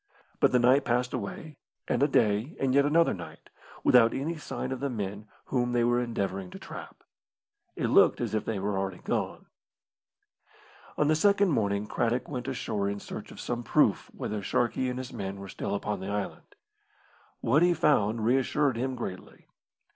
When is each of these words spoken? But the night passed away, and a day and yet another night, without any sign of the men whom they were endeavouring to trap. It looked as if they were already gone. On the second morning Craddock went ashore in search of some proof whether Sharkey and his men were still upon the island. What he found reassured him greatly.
But 0.39 0.51
the 0.51 0.57
night 0.57 0.83
passed 0.83 1.13
away, 1.13 1.57
and 1.87 2.01
a 2.01 2.07
day 2.07 2.57
and 2.59 2.73
yet 2.73 2.85
another 2.87 3.13
night, 3.13 3.51
without 3.83 4.15
any 4.15 4.35
sign 4.35 4.71
of 4.71 4.79
the 4.79 4.89
men 4.89 5.27
whom 5.45 5.73
they 5.73 5.83
were 5.83 5.99
endeavouring 6.01 6.49
to 6.49 6.57
trap. 6.57 7.03
It 7.75 7.85
looked 7.85 8.19
as 8.19 8.33
if 8.33 8.43
they 8.43 8.57
were 8.57 8.79
already 8.79 8.97
gone. 9.03 9.45
On 10.97 11.07
the 11.07 11.13
second 11.13 11.49
morning 11.49 11.85
Craddock 11.85 12.27
went 12.27 12.47
ashore 12.47 12.89
in 12.89 12.99
search 12.99 13.29
of 13.29 13.39
some 13.39 13.61
proof 13.61 14.09
whether 14.11 14.41
Sharkey 14.41 14.89
and 14.89 14.97
his 14.97 15.13
men 15.13 15.39
were 15.39 15.47
still 15.49 15.75
upon 15.75 15.99
the 15.99 16.09
island. 16.09 16.55
What 17.41 17.61
he 17.61 17.75
found 17.75 18.25
reassured 18.25 18.77
him 18.77 18.95
greatly. 18.95 19.49